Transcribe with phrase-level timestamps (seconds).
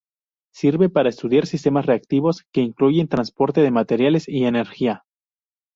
[0.51, 5.03] Sirve para estudiar sistemas reactivos que incluyen transporte de materiales y energía.